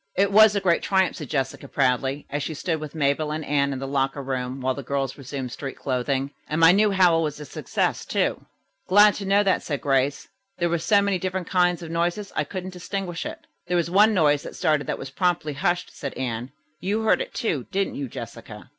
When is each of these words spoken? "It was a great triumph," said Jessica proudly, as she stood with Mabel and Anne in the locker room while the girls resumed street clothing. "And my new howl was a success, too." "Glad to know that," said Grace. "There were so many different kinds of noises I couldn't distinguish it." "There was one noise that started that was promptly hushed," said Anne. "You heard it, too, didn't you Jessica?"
"It 0.17 0.31
was 0.31 0.55
a 0.55 0.59
great 0.59 0.81
triumph," 0.81 1.17
said 1.17 1.29
Jessica 1.29 1.67
proudly, 1.67 2.25
as 2.31 2.41
she 2.41 2.55
stood 2.55 2.79
with 2.79 2.95
Mabel 2.95 3.31
and 3.31 3.45
Anne 3.45 3.71
in 3.71 3.77
the 3.77 3.87
locker 3.87 4.23
room 4.23 4.59
while 4.59 4.73
the 4.73 4.81
girls 4.81 5.15
resumed 5.15 5.51
street 5.51 5.77
clothing. 5.77 6.31
"And 6.49 6.59
my 6.59 6.71
new 6.71 6.89
howl 6.89 7.21
was 7.21 7.39
a 7.39 7.45
success, 7.45 8.03
too." 8.03 8.43
"Glad 8.87 9.13
to 9.17 9.25
know 9.27 9.43
that," 9.43 9.61
said 9.61 9.81
Grace. 9.81 10.27
"There 10.57 10.69
were 10.69 10.79
so 10.79 11.03
many 11.03 11.19
different 11.19 11.47
kinds 11.47 11.83
of 11.83 11.91
noises 11.91 12.33
I 12.35 12.45
couldn't 12.45 12.73
distinguish 12.73 13.27
it." 13.27 13.45
"There 13.67 13.77
was 13.77 13.91
one 13.91 14.11
noise 14.15 14.41
that 14.41 14.55
started 14.55 14.87
that 14.87 14.97
was 14.97 15.11
promptly 15.11 15.53
hushed," 15.53 15.91
said 15.95 16.15
Anne. 16.15 16.51
"You 16.79 17.03
heard 17.03 17.21
it, 17.21 17.35
too, 17.35 17.67
didn't 17.69 17.93
you 17.93 18.07
Jessica?" 18.07 18.69